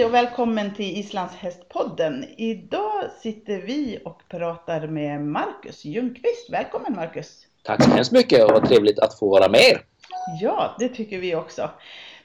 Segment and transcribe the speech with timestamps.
[0.00, 2.24] Hej och välkommen till Islandshästpodden.
[2.36, 6.50] Idag sitter vi och pratar med Marcus Ljungqvist.
[6.50, 7.46] Välkommen Marcus!
[7.62, 9.80] Tack så hemskt mycket och trevligt att få vara med er.
[10.40, 11.70] Ja, det tycker vi också.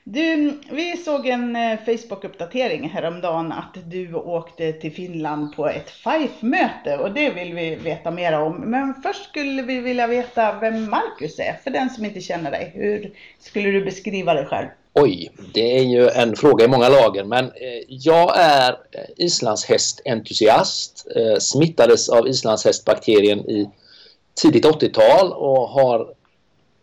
[0.04, 6.98] Du, vi såg en eh, Facebook-uppdatering häromdagen att du åkte till Finland på ett FIFE-möte
[6.98, 8.56] och det vill vi veta mer om.
[8.56, 12.72] Men först skulle vi vilja veta vem Marcus är, för den som inte känner dig.
[12.76, 14.68] Hur skulle du beskriva dig själv?
[15.00, 21.08] Oj, det är ju en fråga i många lager men eh, jag är eh, islandshästentusiast,
[21.16, 23.70] eh, smittades av islandshästbakterien i
[24.42, 26.14] tidigt 80-tal och har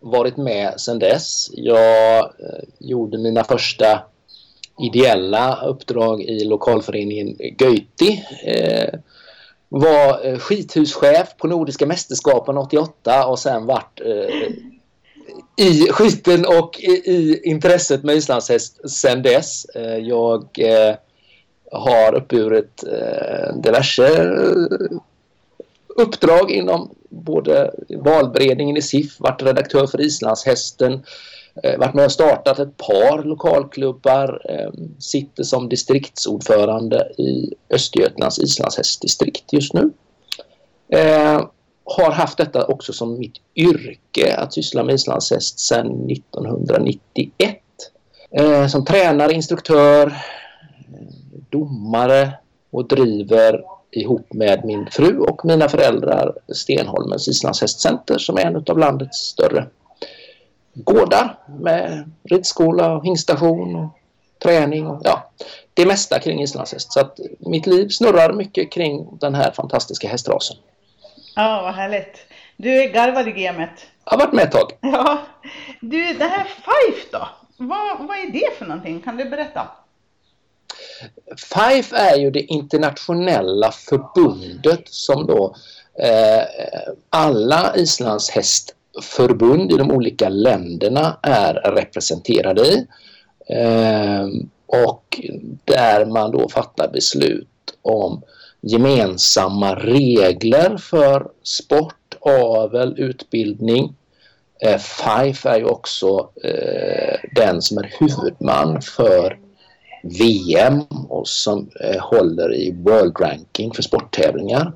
[0.01, 1.51] varit med sedan dess.
[1.53, 4.03] Jag eh, gjorde mina första
[4.83, 8.25] ideella uppdrag i lokalföreningen Göiti.
[8.45, 8.99] Eh,
[9.69, 14.51] var eh, skithuschef på Nordiska mästerskapen 88 och sen vart eh,
[15.57, 19.65] i skiten och i, i intresset med islandshäst sen dess.
[19.65, 20.95] Eh, jag eh,
[21.73, 24.33] har uppburit eh, diverse
[25.89, 31.03] uppdrag inom både valberedningen i SIF, varit redaktör för Islandshästen,
[31.79, 34.43] varit med och startat ett par lokalklubbar,
[34.99, 39.91] sitter som distriktsordförande i Östergötlands islandshästdistrikt just nu.
[41.85, 47.59] Har haft detta också som mitt yrke att syssla med islandshäst sedan 1991.
[48.31, 50.13] Eh, som tränare, instruktör, eh,
[51.51, 52.33] domare
[52.71, 58.79] och driver ihop med min fru och mina föräldrar Stenholmens islandshästcenter som är en av
[58.79, 59.67] landets större
[60.75, 63.99] gårdar med ridskola och hingstation och
[64.43, 65.31] träning och ja,
[65.75, 66.93] det mesta kring islandshäst.
[66.93, 70.57] Så att mitt liv snurrar mycket kring den här fantastiska hästrasen.
[71.35, 72.27] Ja, vad härligt.
[72.57, 73.87] Du är garvad i gamet.
[74.05, 74.73] Jag har varit med ett tag.
[74.81, 75.23] Ja.
[75.81, 77.29] Du, det här Fife då?
[77.57, 79.01] Vad, vad är det för någonting?
[79.01, 79.69] Kan du berätta?
[81.37, 85.55] FIFE är ju det internationella förbundet som då
[85.99, 86.43] eh,
[87.11, 92.87] alla islandshästförbund i de olika länderna är representerade i.
[93.49, 94.27] Eh,
[94.67, 95.21] och
[95.65, 97.49] där man då fattar beslut
[97.83, 98.23] om
[98.63, 103.95] gemensamma regler för sport, avel, utbildning.
[104.63, 109.39] Eh, FIFE är ju också eh, den som är huvudman för
[110.03, 114.73] VM och som eh, håller i World Ranking för sporttävlingar.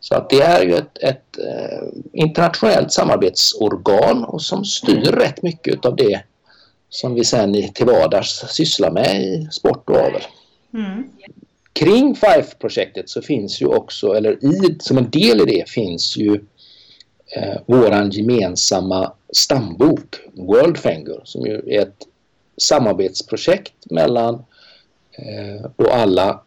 [0.00, 5.84] Så att det är ju ett, ett eh, internationellt samarbetsorgan och som styr rätt mycket
[5.84, 6.22] av det
[6.88, 10.22] som vi sen till vardags sysslar med i sport och avel.
[10.74, 11.08] Mm.
[11.74, 16.40] Kring FIFE-projektet så finns ju också, eller i, som en del i det finns ju
[17.36, 22.06] eh, våran gemensamma stambok Worldfinger som ju är ett
[22.56, 24.34] samarbetsprojekt mellan
[25.12, 26.40] eh, då alla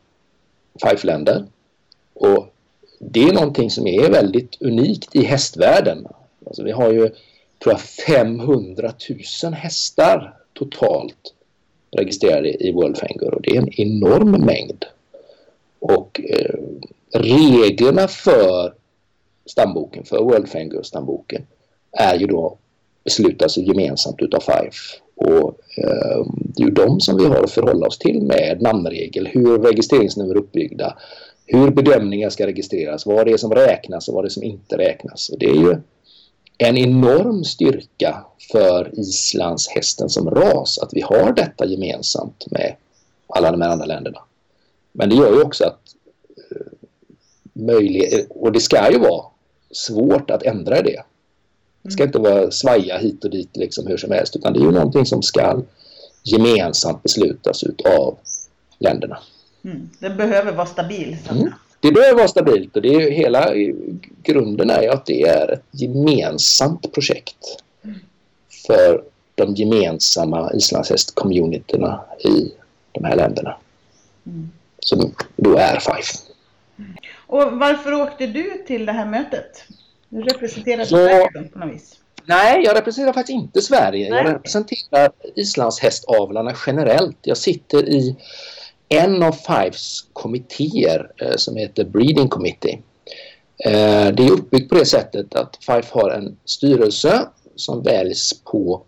[0.83, 1.45] FIFE-länder.
[2.13, 2.53] Och
[2.99, 6.07] det är någonting som är väldigt unikt i hästvärlden.
[6.45, 7.09] Alltså vi har ju
[7.63, 8.93] tror jag 500
[9.43, 11.33] 000 hästar totalt
[11.91, 14.85] registrerade i Worldfinger och det är en enorm mängd.
[15.79, 16.55] Och eh,
[17.13, 18.73] reglerna för
[19.45, 21.41] stamboken, för World Fangirl-stamboken
[21.91, 22.57] är ju då
[23.03, 27.87] beslutas gemensamt utav FIFE och eh, det är ju de som vi har att förhålla
[27.87, 30.97] oss till med namnregel, hur registreringsnummer är uppbyggda,
[31.45, 34.77] hur bedömningar ska registreras, vad det är som räknas och vad det är som inte
[34.77, 35.29] räknas.
[35.29, 35.75] Och det är ju
[36.57, 42.75] en enorm styrka för islandshästen som ras att vi har detta gemensamt med
[43.27, 44.19] alla de här andra länderna.
[44.97, 45.79] Men det gör ju också att
[46.51, 46.67] eh,
[47.53, 49.25] möjlighet, och det ska ju vara
[49.71, 51.03] svårt att ändra det.
[51.81, 54.63] Det ska inte vara svaja hit och dit liksom hur som helst utan det är
[54.63, 55.61] ju någonting som ska
[56.23, 57.63] gemensamt beslutas
[57.99, 58.17] av
[58.79, 59.19] länderna.
[59.63, 59.89] Mm.
[59.99, 61.31] Det behöver vara stabilt.
[61.31, 61.51] Mm.
[61.79, 63.53] Det behöver vara stabilt och det är hela
[64.23, 67.99] grunden är ju att det är ett gemensamt projekt mm.
[68.67, 69.03] för
[69.35, 72.51] de gemensamma islandshäst-communityna i
[72.91, 73.57] de här länderna.
[74.25, 74.49] Mm.
[74.87, 76.17] Som då är FIFE.
[77.27, 79.63] Och varför åkte du till det här mötet?
[80.09, 81.95] Du representerar så, Sverige på något vis?
[82.25, 84.09] Nej, jag representerar faktiskt inte Sverige.
[84.09, 84.23] Nej.
[84.23, 87.17] Jag representerar islandshästavlarna generellt.
[87.21, 88.15] Jag sitter i
[88.89, 92.79] en av Fives kommittéer eh, som heter Breeding Committee.
[93.65, 98.81] Eh, det är uppbyggt på det sättet att Fife har en styrelse som väljs på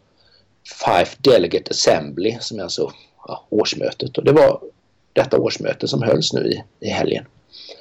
[0.86, 2.92] Fife Delegate Assembly som är alltså
[3.28, 4.62] ja, årsmötet och det var
[5.14, 7.26] detta årsmöte som hölls nu i, i helgen.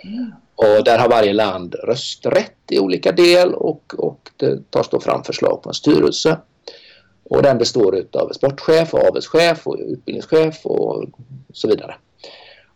[0.05, 0.33] Mm.
[0.55, 5.25] Och där har varje land rösträtt i olika del och, och det tas då fram
[5.25, 6.39] förslag på en styrelse.
[7.25, 11.05] Och den består av sportchef, och avelschef och utbildningschef och
[11.53, 11.95] så vidare.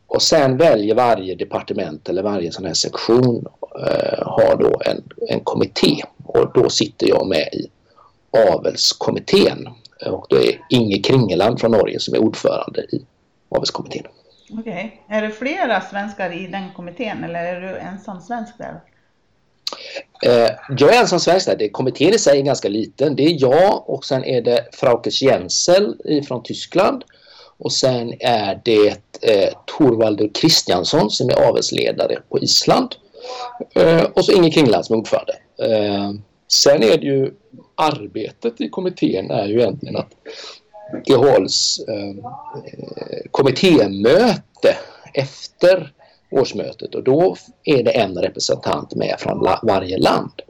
[0.07, 3.47] Och sen väljer varje departement eller varje sån här sektion
[3.87, 7.67] eh, har då en, en kommitté och då sitter jag med i
[8.53, 9.69] avelskommittén
[10.07, 13.07] och det är Inge Kringeland från Norge som är ordförande i
[13.49, 14.07] avelskommittén.
[14.59, 15.17] Okej, okay.
[15.19, 18.81] är det flera svenskar i den kommittén eller är du ensam svensk där?
[20.27, 21.73] Eh, jag är ensam svensk där.
[21.73, 23.17] kommittén i sig är ganska liten.
[23.17, 25.97] Det är jag och sen är det Fraukes Jensel
[26.29, 27.05] från Tyskland
[27.59, 28.89] och sen är det
[29.23, 32.95] eh, Torvaldur Kristiansson som är avelsledare på Island.
[33.75, 35.33] Eh, och så Inge Kringland som är ordförande.
[35.63, 36.11] Eh,
[36.49, 37.31] sen är det ju
[37.75, 40.13] arbetet i kommittén är ju egentligen att
[40.93, 42.23] Eh,
[43.31, 44.77] kommittémöte
[45.15, 45.93] efter
[46.31, 50.43] årsmötet och då är det en representant med från varje land.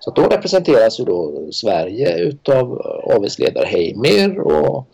[0.00, 4.88] Så då representeras ju då Sverige utav avelsledare Heimir och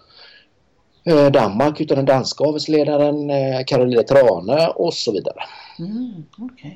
[1.04, 5.36] Eh, Danmark utav den danska avelsledaren eh, Carolina Trane och så vidare.
[5.78, 6.70] Mm, okay.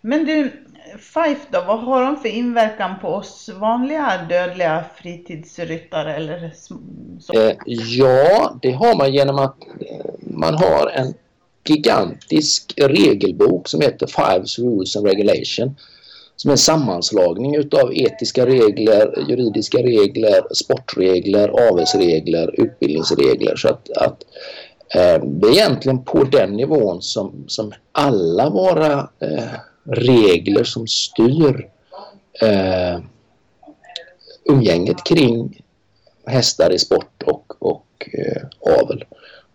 [0.00, 0.52] Men du,
[0.98, 6.16] Fife då, vad har de för inverkan på oss vanliga dödliga fritidsryttare?
[6.16, 6.50] Eller
[7.20, 7.32] så?
[7.32, 11.14] Eh, ja, det har man genom att eh, man har en
[11.64, 15.76] gigantisk regelbok som heter Fives Rules and Regulation
[16.40, 23.56] som är en sammanslagning utav etiska regler, juridiska regler, sportregler, avelsregler, utbildningsregler.
[23.56, 24.24] Så att, att
[24.94, 29.44] eh, det är egentligen på den nivån som, som alla våra eh,
[29.84, 31.68] regler som styr
[32.42, 33.00] eh,
[34.44, 35.62] umgänget kring
[36.26, 38.42] hästar i sport och, och eh,
[38.80, 39.04] avel.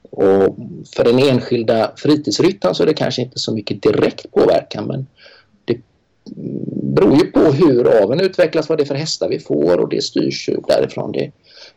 [0.09, 0.57] Och
[0.95, 5.07] för den enskilda fritidsryttaren så är det kanske inte så mycket direkt påverkan men
[5.65, 5.77] det
[6.95, 10.03] beror ju på hur aveln utvecklas, vad det är för hästar vi får och det
[10.03, 11.11] styrs ju därifrån.
[11.11, 11.31] Det,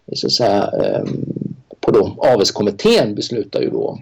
[0.05, 1.05] det så att säga, eh,
[1.81, 3.99] på då, avelskommittén beslutar ju då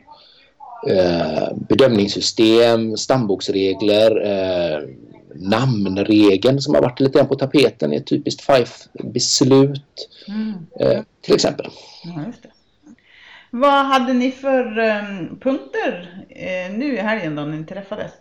[1.69, 4.81] bedömningssystem, stamboksregler, eh,
[5.38, 10.55] namnregeln som har varit lite på tapeten är ett typiskt FIFE-beslut mm.
[10.81, 11.67] eh, till exempel.
[12.05, 12.25] Ja,
[13.50, 18.12] Vad hade ni för um, punkter eh, nu i helgen då när ni träffades?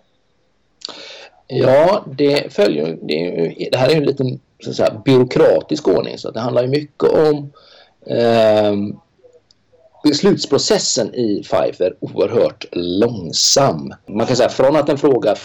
[1.48, 6.32] Ja, det följer det, det här är en liten så att säga, byråkratisk ordning så
[6.32, 7.52] det handlar ju mycket om
[8.08, 8.74] eh,
[10.10, 13.94] beslutsprocessen i Five är oerhört långsam.
[14.08, 15.36] Man kan säga från att en fråga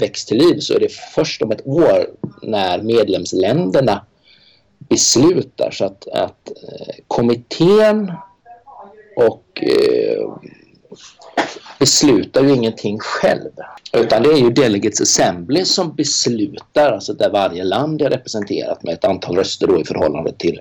[0.00, 2.06] väcks till liv så är det först om ett år
[2.42, 4.04] när medlemsländerna
[4.78, 8.12] beslutar så att, att eh, kommittén
[9.16, 10.36] och eh,
[11.78, 13.50] beslutar ju ingenting själv.
[13.92, 18.94] Utan det är ju Delegates Assembly som beslutar, alltså där varje land är representerat med
[18.94, 20.60] ett antal röster då i förhållande till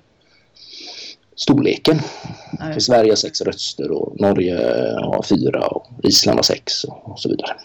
[1.36, 2.00] storleken.
[2.60, 2.74] Nej.
[2.74, 4.56] För Sverige har sex röster och Norge
[5.04, 7.56] har fyra och Island har sex och, så vidare.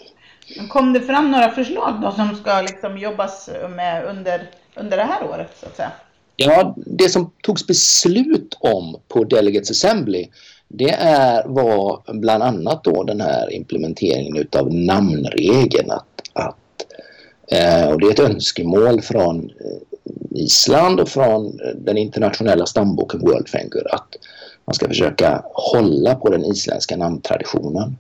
[0.69, 5.25] Kom det fram några förslag då som ska liksom jobbas med under, under det här
[5.31, 5.93] året så att säga?
[6.37, 10.29] Ja, det som togs beslut om på Delegates Assembly
[10.69, 15.91] det är, var bland annat då den här implementeringen utav namnregeln.
[15.91, 16.87] Att, att,
[17.51, 19.96] eh, och det är ett önskemål från eh,
[20.31, 24.17] Island och från den internationella stamboken World Finger att
[24.65, 27.97] man ska försöka hålla på den isländska namntraditionen.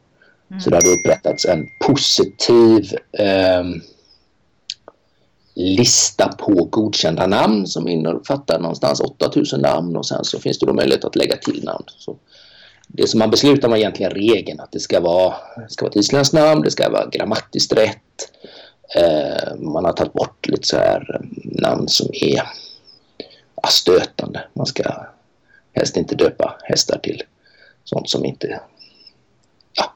[0.51, 0.61] Mm.
[0.61, 3.65] Så det har upprättats en positiv eh,
[5.55, 10.73] lista på godkända namn som innefattar någonstans 8000 namn och sen så finns det då
[10.73, 11.85] möjlighet att lägga till namn.
[11.99, 12.17] Så
[12.89, 15.35] det som man beslutar var egentligen regeln att det ska vara,
[15.69, 18.33] ska vara ett isländskt namn, det ska vara grammatiskt rätt.
[18.95, 22.43] Eh, man har tagit bort lite så här eh, namn som är
[23.69, 24.45] stötande.
[24.52, 25.07] Man ska
[25.73, 27.23] helst inte döpa hästar till
[27.85, 28.61] sånt som inte...
[29.73, 29.93] Ja,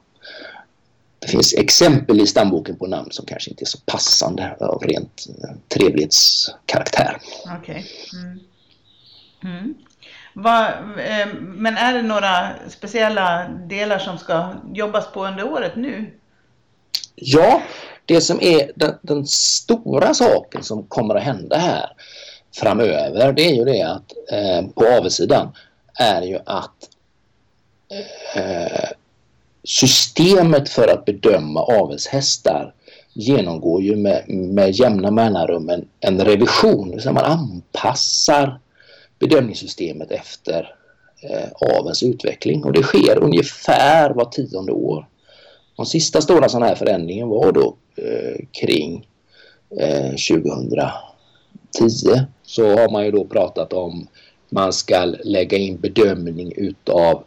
[1.19, 5.27] det finns exempel i stamboken på namn som kanske inte är så passande av rent
[5.43, 7.19] eh, trevlighetskaraktär.
[7.45, 7.59] Okej.
[7.61, 7.85] Okay.
[8.23, 8.41] Mm.
[9.45, 9.75] Mm.
[10.35, 10.75] Va,
[11.41, 16.11] men är det några speciella delar som ska jobbas på under året nu?
[17.15, 17.63] Ja,
[18.07, 21.93] det som är den, den stora saken som kommer att hända här
[22.55, 25.49] framöver det är ju det att eh, på avsidan
[25.95, 26.89] är ju att
[28.35, 28.91] eh,
[29.65, 32.75] systemet för att bedöma avelshästar
[33.13, 37.01] genomgår ju med, med jämna mellanrum en, en revision.
[37.01, 38.61] Så man anpassar
[39.19, 40.75] bedömningssystemet efter
[41.23, 45.07] eh, avens utveckling och det sker ungefär var tionde år.
[45.81, 49.07] Den sista stora sådana här förändringen var då eh, kring
[49.81, 50.91] eh, 2010
[52.43, 54.07] så har man ju då pratat om
[54.49, 57.25] man ska lägga in bedömning utav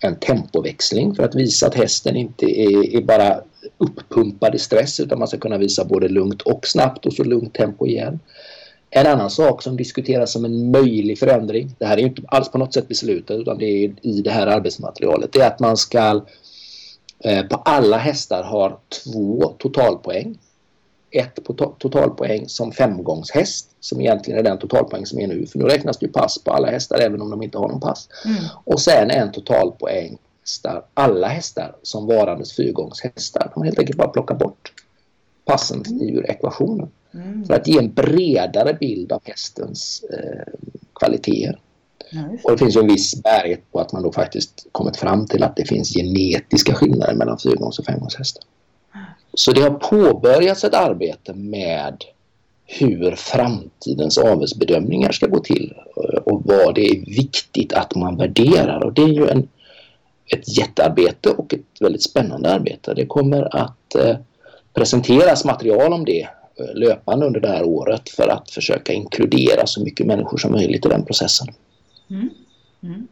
[0.00, 3.40] en tempoväxling för att visa att hästen inte är, är bara
[3.78, 7.54] uppumpad i stress utan man ska kunna visa både lugnt och snabbt och så lugnt
[7.54, 8.20] tempo igen.
[8.90, 12.58] En annan sak som diskuteras som en möjlig förändring, det här är inte alls på
[12.58, 16.22] något sätt beslutat utan det är i det här arbetsmaterialet, det är att man ska
[17.22, 20.38] på alla hästar har två totalpoäng.
[21.10, 25.46] Ett på to totalpoäng som femgångshäst som egentligen är den totalpoäng som är nu.
[25.46, 27.80] För nu räknas det ju pass på alla hästar även om de inte har någon
[27.80, 28.08] pass.
[28.24, 28.44] Mm.
[28.64, 33.50] Och sen en totalpoäng hästar, alla hästar som varandes fyrgångshästar.
[33.54, 34.72] De helt enkelt bara plockat bort
[35.44, 36.00] passen mm.
[36.00, 36.88] ur ekvationen.
[37.14, 37.44] Mm.
[37.44, 40.52] För att ge en bredare bild av hästens eh,
[40.94, 41.60] kvaliteter.
[42.10, 45.26] Ja, och det finns ju en viss bärighet på att man då faktiskt kommit fram
[45.26, 48.44] till att det finns genetiska skillnader mellan fyrgångs och femgångshästar.
[49.34, 52.04] Så det har påbörjats ett arbete med
[52.66, 55.74] hur framtidens avelsbedömningar ska gå till
[56.24, 58.84] och vad det är viktigt att man värderar.
[58.84, 59.48] Och det är ju en,
[60.26, 62.94] ett jättearbete och ett väldigt spännande arbete.
[62.94, 64.16] Det kommer att eh,
[64.74, 69.84] presenteras material om det eh, löpande under det här året för att försöka inkludera så
[69.84, 71.46] mycket människor som möjligt i den processen.
[72.10, 72.30] Mm.
[72.82, 73.08] Mm.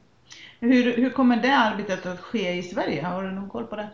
[0.60, 3.02] Hur, hur kommer det arbetet att ske i Sverige?
[3.02, 3.88] Har du någon koll på det?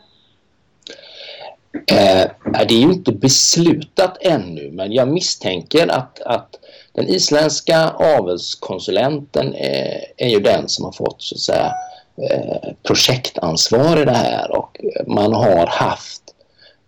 [1.73, 2.31] Eh,
[2.69, 6.59] det är ju inte beslutat ännu men jag misstänker att, att
[6.93, 11.73] den isländska avelskonsulenten är, eh, är ju den som har fått så att säga,
[12.31, 16.23] eh, projektansvar i det här och man har haft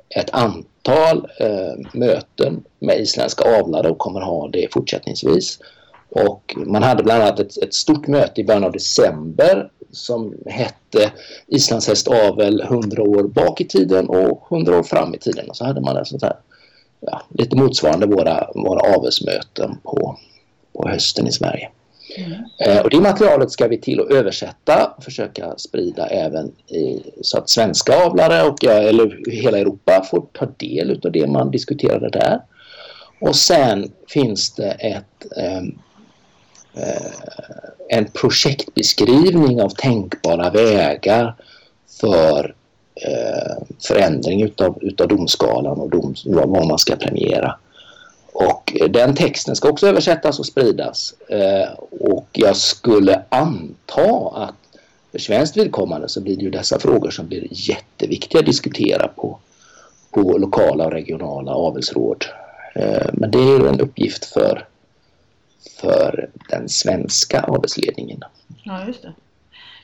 [0.08, 5.58] ett antal eh, möten med isländska avlare och kommer ha det fortsättningsvis.
[6.14, 11.12] Och man hade bland annat ett, ett stort möte i början av december som hette
[11.46, 15.50] Islandshästavel 100 år bak i tiden och 100 år fram i tiden.
[15.50, 16.36] Och så hade man ett sånt här,
[17.00, 20.18] ja, lite motsvarande våra, våra avelsmöten på,
[20.72, 21.70] på hösten i Sverige.
[22.16, 22.32] Mm.
[22.58, 27.38] Eh, och det materialet ska vi till att översätta och försöka sprida även i, så
[27.38, 32.40] att svenska avlare och eller hela Europa får ta del av det man diskuterade där.
[33.20, 35.62] Och sen finns det ett eh,
[36.74, 37.12] Eh,
[37.88, 41.34] en projektbeskrivning av tänkbara vägar
[42.00, 42.54] för
[42.94, 47.58] eh, förändring utav, utav domskalan och dom, vad man ska premiera.
[48.32, 51.14] Och den texten ska också översättas och spridas.
[51.28, 51.68] Eh,
[52.00, 54.54] och jag skulle anta att
[55.12, 59.38] för svenskt vidkommande så blir det ju dessa frågor som blir jätteviktiga att diskutera på,
[60.10, 62.24] på lokala och regionala avelsråd.
[63.12, 64.66] Men det är en uppgift för
[65.80, 68.20] för den svenska avelsledningen.
[68.62, 69.12] Ja, just det.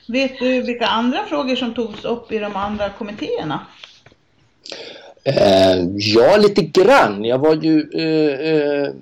[0.07, 3.67] Vet du vilka andra frågor som togs upp i de andra kommittéerna?
[5.23, 7.25] Eh, ja, lite grann.
[7.25, 8.93] Jag var ju eh, eh,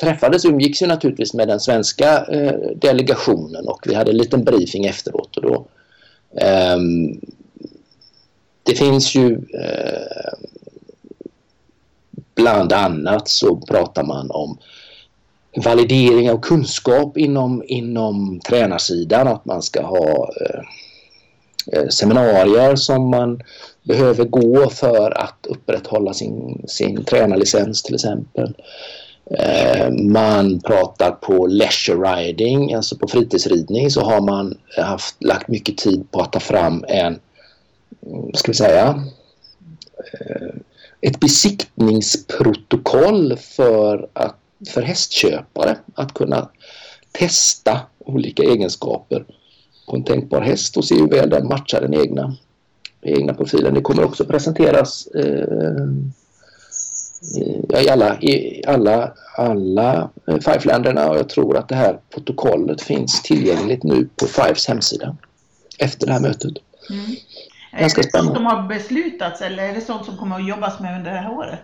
[0.00, 4.44] träffades och umgicks ju naturligtvis med den svenska eh, delegationen och vi hade en liten
[4.44, 5.36] briefing efteråt.
[5.36, 5.66] Och då,
[6.40, 7.20] ehm,
[8.62, 10.38] det finns ju eh,
[12.34, 14.58] bland annat så pratar man om
[15.60, 19.28] validering av kunskap inom, inom tränarsidan.
[19.28, 20.60] Att man ska ha eh,
[21.72, 23.40] eh, seminarier som man
[23.82, 28.54] behöver gå för att upprätthålla sin, sin tränarlicens till exempel.
[29.30, 35.76] Eh, man pratar på leisure riding, alltså på fritidsridning så har man haft, lagt mycket
[35.76, 37.18] tid på att ta fram en,
[38.06, 39.04] mm, ska vi säga,
[40.12, 40.54] eh,
[41.00, 44.36] ett besiktningsprotokoll för att
[44.66, 46.48] för hästköpare att kunna
[47.12, 49.24] testa olika egenskaper
[49.86, 52.36] på en tänkbar häst och se hur väl den matchar den egna,
[53.02, 53.74] egna profilen.
[53.74, 55.88] Det kommer också presenteras eh,
[57.82, 63.82] i alla, i alla, alla Five-länderna och jag tror att det här protokollet finns tillgängligt
[63.82, 65.16] nu på Fives hemsida
[65.78, 66.52] efter det här mötet.
[66.90, 67.16] Mm.
[67.78, 70.80] Ganska är det sånt som har beslutats eller är det sånt som kommer att jobbas
[70.80, 71.60] med under det här året?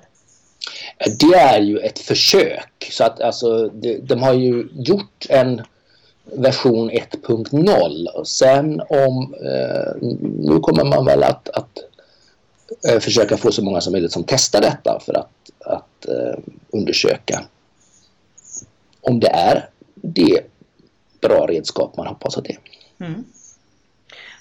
[1.20, 2.88] Det är ju ett försök.
[2.90, 5.62] Så att alltså, de, de har ju gjort en
[6.24, 11.78] version 1.0 och sen om eh, nu kommer man väl att, att
[12.88, 16.38] eh, försöka få så många som möjligt som testar detta för att, att eh,
[16.72, 17.44] undersöka
[19.00, 20.40] om det är det
[21.20, 22.58] bra redskap man hoppas att det är.
[23.06, 23.24] Mm.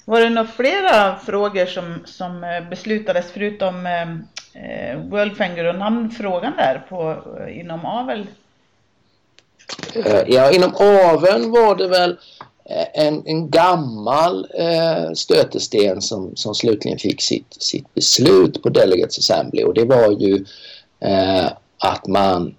[0.05, 4.15] Var det några flera frågor som, som eh, beslutades förutom eh,
[4.55, 8.27] eh, World Worldfinger och namnfrågan där på, eh, inom avel?
[9.95, 12.17] Eh, ja, inom aveln var det väl
[12.65, 19.17] eh, en, en gammal eh, stötesten som, som slutligen fick sitt, sitt beslut på Delegates
[19.17, 20.45] Assembly och det var ju
[20.99, 22.55] eh, att man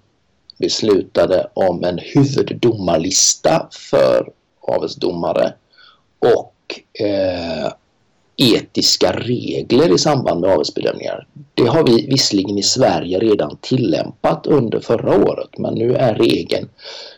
[0.57, 5.53] beslutade om en huvuddomarlista för avelsdomare
[6.19, 7.71] och eh,
[8.37, 11.27] etiska regler i samband med avelsbedömningar.
[11.53, 16.69] Det har vi visserligen i Sverige redan tillämpat under förra året men nu är regeln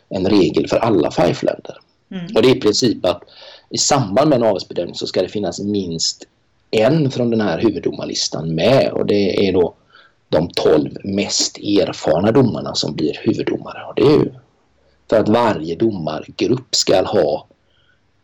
[0.09, 1.77] en regel för alla FIFE-länder.
[2.11, 2.25] Mm.
[2.35, 3.23] Och det är i princip att
[3.69, 6.27] i samband med en avelsbedömning så ska det finnas minst
[6.71, 9.73] en från den här huvuddomarlistan med och det är då
[10.29, 13.85] de tolv mest erfarna domarna som blir huvuddomare.
[13.87, 14.31] Och det är ju
[15.09, 17.47] för att varje domargrupp ska ha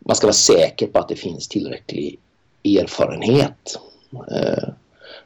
[0.05, 2.19] man ska vara säker på att det finns tillräcklig
[2.63, 3.79] erfarenhet.
[4.13, 4.69] Eh,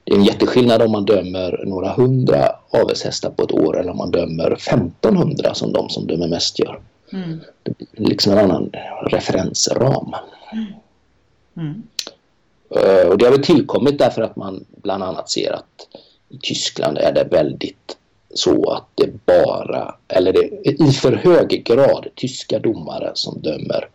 [0.03, 3.97] det är en jätteskillnad om man dömer några hundra avelshästar på ett år eller om
[3.97, 6.81] man dömer 1500 som de som dömer mest gör.
[7.13, 7.39] Mm.
[7.63, 8.71] Det blir liksom en annan
[9.05, 10.13] referensram.
[10.51, 10.65] Mm.
[11.57, 11.83] Mm.
[13.09, 15.87] Och det har väl tillkommit därför att man bland annat ser att
[16.29, 17.97] i Tyskland är det väldigt
[18.33, 23.89] så att det bara, eller det i för hög grad tyska domare som dömer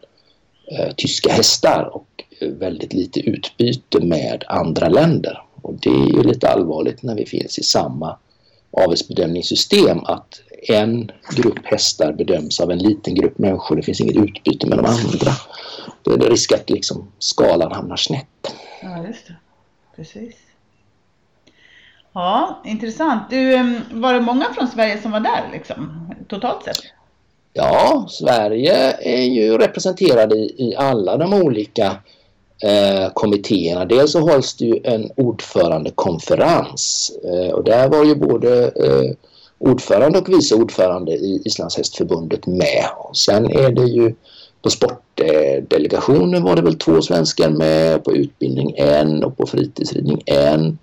[0.70, 5.42] eh, tyska hästar och väldigt lite utbyte med andra länder.
[5.62, 8.18] Och det är ju lite allvarligt när vi finns i samma
[8.70, 13.76] avelsbedömningssystem att en grupp hästar bedöms av en liten grupp människor.
[13.76, 15.32] Det finns inget utbyte med de andra.
[16.02, 18.54] Då är det risk att liksom skalan hamnar snett.
[18.82, 19.34] Ja, just det.
[19.96, 20.34] Precis.
[22.12, 23.22] Ja, intressant.
[23.30, 26.78] Du, var det många från Sverige som var där liksom, totalt sett?
[27.52, 31.96] Ja, Sverige är ju representerade i, i alla de olika
[32.62, 33.85] eh, kommittéerna.
[33.85, 39.11] Dels så hålls det ju en ordförandekonferens eh, och där var ju både eh,
[39.59, 42.87] ordförande och vice ordförande i Islands hästförbundet med.
[42.99, 44.14] Och sen är det ju
[44.62, 50.78] på sportdelegationen var det väl två svenskar med, på utbildning en och på fritidsridning en.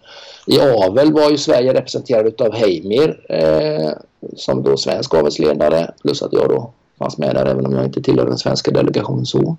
[0.47, 3.89] I avel var ju Sverige representerad av Heimir eh,
[4.35, 8.01] som då svensk avelsledare plus att jag då fanns med där även om jag inte
[8.01, 9.57] tillhör den svenska delegationen så.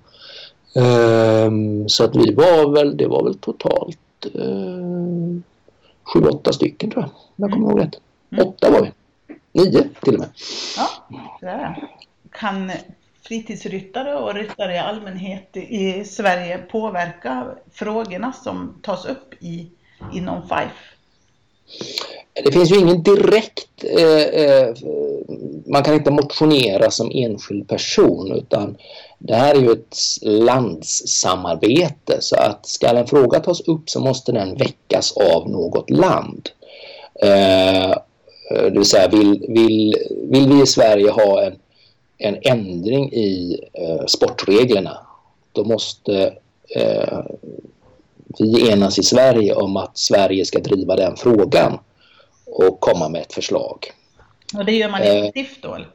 [0.73, 5.39] Um, så att vi var väl, det var väl totalt uh,
[6.03, 7.11] sju, åtta stycken tror jag.
[7.35, 7.99] Jag kommer ihåg rätt.
[8.31, 8.47] Mm.
[8.47, 8.91] Åtta var vi.
[9.53, 10.29] Nio till och med.
[10.77, 10.87] Ja,
[11.41, 11.89] det är
[12.31, 12.71] Kan
[13.27, 19.67] fritidsryttare och ryttare i allmänhet i Sverige påverka frågorna som tas upp i,
[20.13, 20.71] inom FIFE?
[22.43, 24.75] Det finns ju ingen direkt, eh, eh,
[25.65, 28.77] man kan inte motionera som enskild person utan
[29.23, 34.31] det här är ju ett landssamarbete så att ska en fråga tas upp så måste
[34.31, 36.49] den väckas av något land.
[37.21, 37.97] Eh,
[38.49, 41.55] det vill säga vill, vill, vill vi i Sverige ha en,
[42.17, 44.97] en ändring i eh, sportreglerna
[45.51, 46.33] då måste
[46.75, 47.19] eh,
[48.39, 51.79] vi enas i Sverige om att Sverige ska driva den frågan
[52.45, 53.91] och komma med ett förslag.
[54.57, 55.75] Och det gör man eh, SIF då?
[55.75, 55.87] Eller?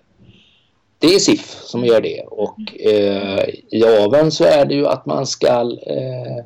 [0.99, 5.07] Det är SIF som gör det och eh, i aven så är det ju att
[5.07, 6.37] man ska eh,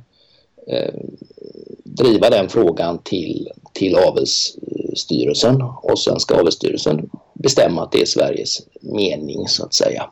[0.66, 0.94] eh,
[1.84, 8.58] driva den frågan till, till avelsstyrelsen och sen ska avelsstyrelsen bestämma att det är Sveriges
[8.80, 10.10] mening så att säga.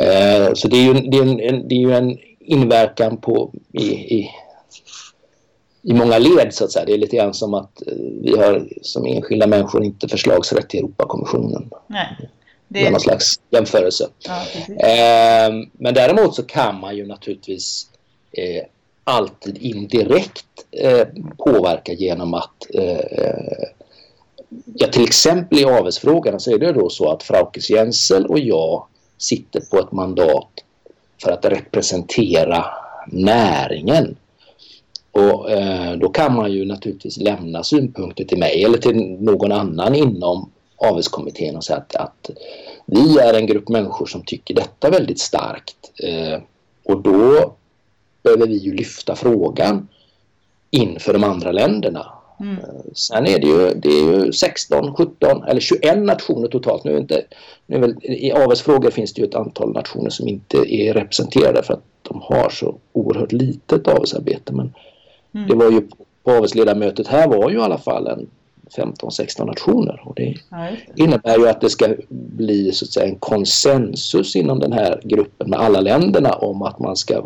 [0.00, 3.84] Eh, så det är ju, det är en, det är ju en inverkan på i,
[3.92, 4.30] i
[5.82, 6.84] i många led så att säga.
[6.84, 10.80] Det är lite grann som att eh, vi har som enskilda människor inte förslagsrätt till
[10.80, 11.70] Europakommissionen.
[11.86, 12.28] Nej.
[12.72, 14.08] Det någon slags jämförelse.
[14.18, 14.42] Ja,
[14.88, 17.86] eh, men däremot så kan man ju naturligtvis
[18.32, 18.64] eh,
[19.04, 21.06] alltid indirekt eh,
[21.38, 23.00] påverka genom att eh,
[24.74, 28.86] ja, till exempel i avelsfrågan så är det då så att Fraukes Jensel och jag
[29.18, 30.48] sitter på ett mandat
[31.22, 32.64] för att representera
[33.06, 34.16] näringen.
[35.10, 39.94] Och eh, då kan man ju naturligtvis lämna synpunkter till mig eller till någon annan
[39.94, 40.50] inom
[40.88, 42.30] avelskommittén och säga att, att
[42.86, 45.76] vi är en grupp människor som tycker detta väldigt starkt.
[46.02, 46.40] Eh,
[46.84, 47.52] och då
[48.22, 49.88] behöver vi ju lyfta frågan
[50.70, 52.06] inför de andra länderna.
[52.40, 52.58] Mm.
[52.58, 56.84] Eh, sen är det ju, det är ju 16, 17 eller 21 nationer totalt.
[56.84, 57.24] Nu inte,
[57.66, 61.74] nu väl, I avelsfrågor finns det ju ett antal nationer som inte är representerade för
[61.74, 64.52] att de har så oerhört litet avelsarbete.
[64.52, 64.74] Men
[65.34, 65.48] Mm.
[65.48, 65.80] Det var ju
[66.24, 68.26] på avelsledamötet här var ju i alla fall en
[68.76, 70.02] 15-16 nationer.
[70.04, 70.34] Och det,
[70.96, 75.50] innebär ju att det ska bli så att säga, en konsensus inom den här gruppen
[75.50, 77.24] med alla länderna om att man ska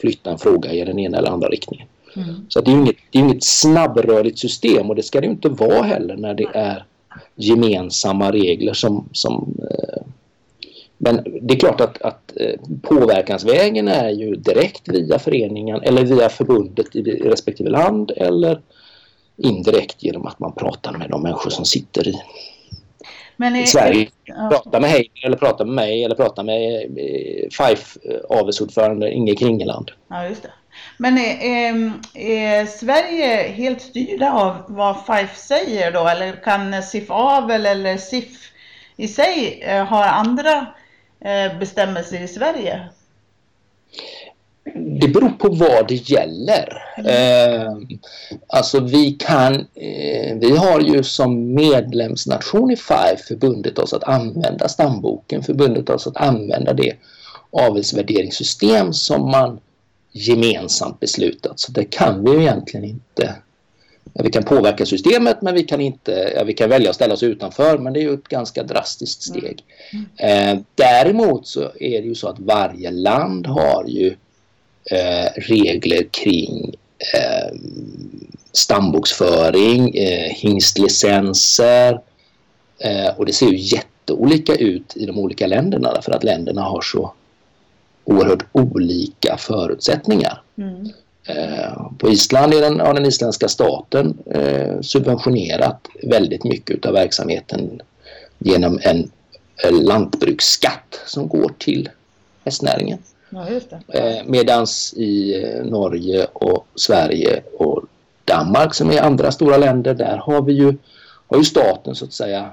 [0.00, 1.86] flytta en fråga i den ena eller andra riktningen.
[2.16, 2.46] Mm.
[2.48, 5.82] Så det är inget, det är inget snabbrörligt system och det ska det inte vara
[5.82, 6.84] heller när det är
[7.34, 10.02] gemensamma regler som, som eh,
[10.98, 16.28] men det är klart att, att eh, påverkansvägen är ju direkt via föreningen eller via
[16.28, 18.60] förbundet i respektive land eller
[19.36, 22.22] indirekt genom att man pratar med de människor som sitter i.
[23.36, 24.08] Men är, i Sverige.
[24.24, 24.48] Ja.
[24.50, 29.90] Prata med Heine eller prata med mig eller prata med eh, Fife avelsordförande Inge Kringeland.
[30.08, 30.50] Ja, just det.
[30.98, 36.08] Men är, är, är, Sverige helt styrda av vad Fife säger då?
[36.08, 38.52] Eller kan SIF Avel eller SIF
[38.96, 40.66] i sig eh, ha andra
[41.20, 42.88] eh, bestämmelser i Sverige?
[45.02, 46.82] Det beror på vad det gäller.
[46.96, 47.72] Eh,
[48.46, 54.68] alltså vi kan, eh, vi har ju som medlemsnation i FIFE förbundit oss att använda
[54.68, 56.92] stamboken, förbundit oss att använda det
[57.50, 59.60] avelsvärderingssystem som man
[60.12, 61.60] gemensamt beslutat.
[61.60, 63.34] Så det kan vi ju egentligen inte.
[64.14, 67.22] Vi kan påverka systemet men vi kan inte, ja, vi kan välja att ställa oss
[67.22, 69.64] utanför men det är ju ett ganska drastiskt steg.
[70.16, 74.16] Eh, däremot så är det ju så att varje land har ju
[74.90, 76.74] eh, regler kring
[77.14, 77.56] eh,
[78.52, 82.00] stamboksföring, eh, hingstlicenser
[82.78, 86.80] eh, och det ser ju jätteolika ut i de olika länderna därför att länderna har
[86.80, 87.12] så
[88.04, 90.42] oerhört olika förutsättningar.
[90.58, 90.88] Mm.
[91.26, 97.80] Eh, på Island är den, har den isländska staten eh, subventionerat väldigt mycket av verksamheten
[98.38, 99.10] genom en
[99.70, 101.88] lantbruksskatt som går till
[102.44, 102.98] hästnäringen.
[103.32, 107.82] Ja, eh, medans i Norge och Sverige och
[108.24, 110.76] Danmark som är andra stora länder, där har vi ju,
[111.26, 112.50] har ju staten så att säga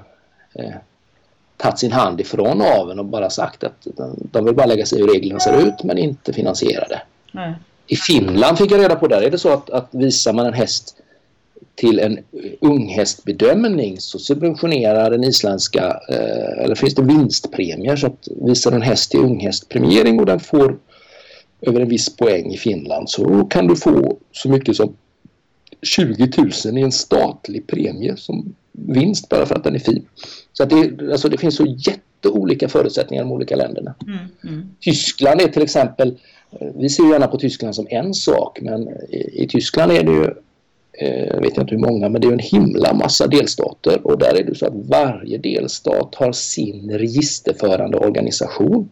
[1.56, 3.86] tagit sin hand ifrån aveln och bara sagt att
[4.32, 7.02] de vill bara lägga sig i hur reglerna ser ut men inte finansiera det.
[7.32, 7.54] Nej.
[7.86, 10.52] I Finland fick jag reda på där är det så att, att visar man en
[10.52, 10.96] häst
[11.80, 12.18] till en
[12.60, 19.10] unghästbedömning så subventionerar den isländska, eh, eller finns det vinstpremier så att visar en häst
[19.10, 20.78] till unghästpremiering och den får
[21.60, 24.96] över en viss poäng i Finland så kan du få så mycket som
[25.82, 26.28] 20
[26.64, 30.06] 000 i en statlig premie som vinst bara för att den är fin.
[30.52, 33.94] Så att det, alltså det finns så jätteolika förutsättningar i de olika länderna.
[34.06, 34.70] Mm, mm.
[34.80, 36.18] Tyskland är till exempel,
[36.74, 40.24] vi ser gärna på Tyskland som en sak men i, i Tyskland är det ju,
[40.24, 40.30] eh,
[41.06, 44.44] jag vet inte hur många, men det är en himla massa delstater och där är
[44.44, 48.90] det så att varje delstat har sin registerförande organisation.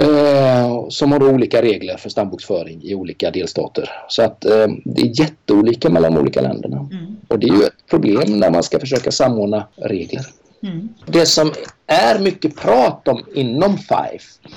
[0.00, 3.90] Eh, som har olika regler för stamboksföring i olika delstater.
[4.08, 6.76] Så att eh, det är jätteolika mellan de olika länderna.
[6.76, 7.16] Mm.
[7.28, 10.26] Och det är ju ett problem när man ska försöka samordna regler.
[10.64, 10.88] Mm.
[11.06, 11.52] Det som
[11.86, 14.48] är mycket prat om inom FIFE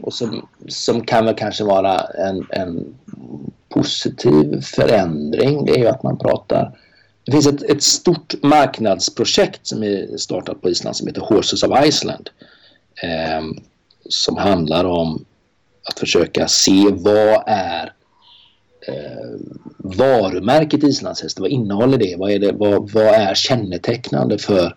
[0.00, 2.94] och som, som kan väl kanske vara en, en
[3.68, 6.78] positiv förändring det är ju att man pratar
[7.28, 11.86] det finns ett, ett stort marknadsprojekt som är startat på Island som heter Horses of
[11.86, 12.30] Iceland.
[13.02, 13.44] Eh,
[14.08, 15.24] som handlar om
[15.90, 17.92] att försöka se vad är
[18.88, 19.38] eh,
[19.76, 21.40] varumärket islandshäst?
[21.40, 22.16] vad innehåller det?
[22.18, 24.76] Vad är, det, vad, vad är kännetecknande för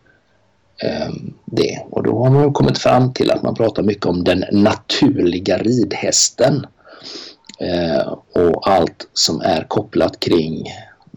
[0.82, 1.80] Ehm, det?
[1.90, 6.66] Och då har man kommit fram till att man pratar mycket om den naturliga ridhästen
[7.60, 10.68] eh, och allt som är kopplat kring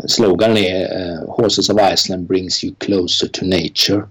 [0.07, 4.03] Slogan är eh, Horses of Iceland brings you closer to nature.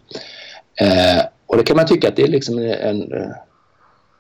[0.82, 3.30] Eh, och det kan man tycka att det är liksom en, en eh,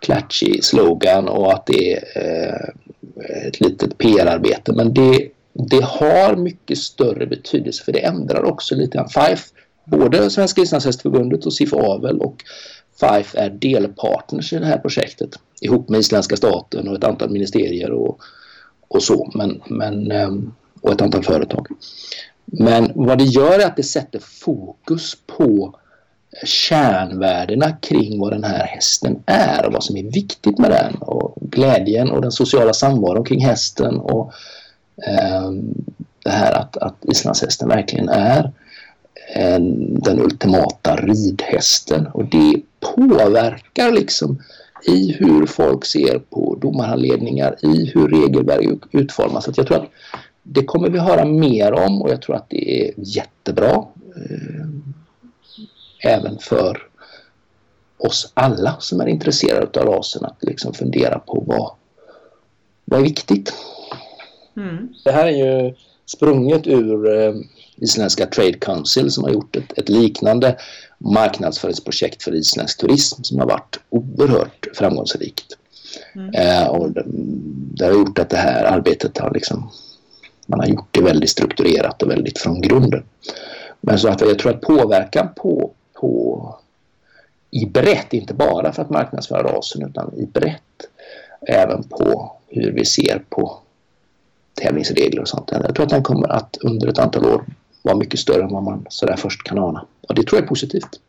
[0.01, 2.73] klatschig slogan och att det är
[3.25, 4.73] eh, ett litet PR-arbete.
[4.73, 9.09] Men det, det har mycket större betydelse för det ändrar också lite grann.
[9.09, 9.47] Fife,
[9.85, 12.43] både Svenska islandshästförbundet och SIF Avel och
[12.99, 17.91] Fife är delpartners i det här projektet ihop med isländska staten och ett antal ministerier
[17.91, 18.19] och,
[18.87, 19.31] och så.
[19.33, 21.67] Men, men, ehm, och ett antal företag.
[22.45, 25.75] Men vad det gör är att det sätter fokus på
[26.45, 31.35] kärnvärdena kring vad den här hästen är och vad som är viktigt med den och
[31.41, 34.33] glädjen och den sociala samvaron kring hästen och
[35.07, 35.51] eh,
[36.23, 38.49] det här att, att islandshästen verkligen är eh,
[40.03, 44.41] den ultimata ridhästen och det påverkar liksom
[44.85, 49.45] i hur folk ser på domarhandledningar, i hur regelverk utformas.
[49.45, 49.89] Så jag tror att
[50.43, 53.85] det kommer vi höra mer om och jag tror att det är jättebra.
[54.15, 54.67] Eh,
[56.03, 56.77] även för
[57.97, 61.71] oss alla som är intresserade av rasen att liksom fundera på vad,
[62.85, 63.53] vad är viktigt.
[64.57, 64.93] Mm.
[65.03, 67.33] Det här är ju sprunget ur eh,
[67.77, 70.57] isländska Trade Council som har gjort ett, ett, liknande
[70.97, 75.57] marknadsföringsprojekt för isländsk turism som har varit oerhört framgångsrikt.
[76.15, 76.33] Mm.
[76.33, 77.03] Eh, och det,
[77.75, 79.71] det, har gjort att det här arbetet har liksom
[80.47, 83.03] man har gjort det väldigt strukturerat och väldigt från grunden.
[83.81, 86.55] Men så att jag tror att påverkan på på
[87.51, 90.61] i brett, inte bara för att marknadsföra rasen utan i brett
[91.47, 93.57] även på hur vi ser på
[94.61, 95.51] tävlingsregler och sånt.
[95.51, 97.45] Jag tror att den kommer att under ett antal år
[97.83, 99.85] vara mycket större än vad man sådär först kan ana.
[100.07, 100.99] Och det tror jag är positivt.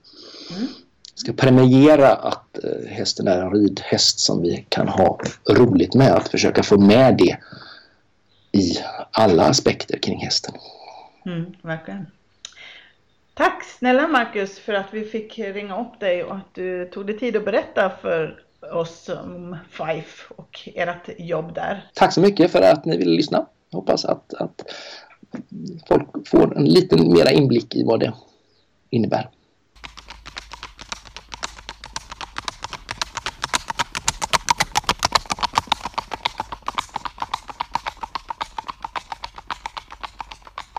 [0.57, 0.69] Mm.
[1.15, 5.19] ska premiera att eh, hästen är en ridhäst som vi kan ha
[5.51, 6.13] roligt med.
[6.13, 7.39] Att försöka få med det
[8.53, 8.79] i
[9.11, 10.55] alla aspekter kring hästen.
[11.27, 12.07] Mm, verkligen.
[13.35, 17.19] Tack snälla Marcus för att vi fick ringa upp dig och att du tog dig
[17.19, 21.91] tid att berätta för oss om Fife och ert jobb där.
[21.95, 23.47] Tack så mycket för att ni ville lyssna.
[23.71, 24.63] Jag hoppas att, att
[25.89, 28.13] folk får en lite mera inblick i vad det
[28.91, 29.31] innebär.